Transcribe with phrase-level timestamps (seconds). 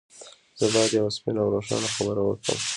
[0.59, 2.59] زه بايد يوه سپينه او روښانه خبره وکړم.